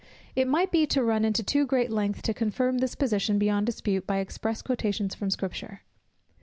[0.35, 4.07] It might be to run into too great length to confirm this position beyond dispute
[4.07, 5.81] by express quotations from Scripture.